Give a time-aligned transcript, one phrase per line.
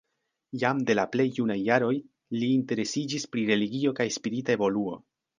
[0.61, 1.91] Jam de la plej junaj jaroj
[2.43, 4.97] li interesiĝis pri religio kaj spirita evoluo.